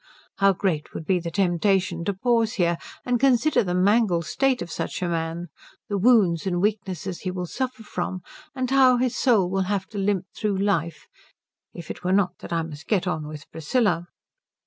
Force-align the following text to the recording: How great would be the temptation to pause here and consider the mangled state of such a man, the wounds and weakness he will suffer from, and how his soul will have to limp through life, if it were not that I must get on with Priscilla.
How 0.39 0.51
great 0.51 0.95
would 0.95 1.05
be 1.05 1.19
the 1.19 1.29
temptation 1.29 2.03
to 2.05 2.13
pause 2.15 2.53
here 2.53 2.79
and 3.05 3.19
consider 3.19 3.63
the 3.63 3.75
mangled 3.75 4.25
state 4.25 4.63
of 4.63 4.71
such 4.71 4.99
a 5.03 5.07
man, 5.07 5.49
the 5.89 5.97
wounds 5.99 6.47
and 6.47 6.59
weakness 6.59 7.03
he 7.19 7.29
will 7.29 7.45
suffer 7.45 7.83
from, 7.83 8.23
and 8.55 8.71
how 8.71 8.97
his 8.97 9.15
soul 9.15 9.47
will 9.47 9.65
have 9.69 9.85
to 9.89 9.99
limp 9.99 10.25
through 10.35 10.57
life, 10.57 11.05
if 11.71 11.91
it 11.91 12.03
were 12.03 12.13
not 12.13 12.39
that 12.39 12.51
I 12.51 12.63
must 12.63 12.87
get 12.87 13.05
on 13.05 13.27
with 13.27 13.47
Priscilla. 13.51 14.07